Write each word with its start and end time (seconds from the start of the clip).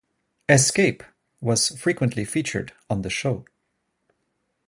Escape, 0.49 1.03
was 1.41 1.79
frequently 1.79 2.25
featured 2.25 2.73
on 2.89 3.03
the 3.03 3.09
show. 3.11 3.45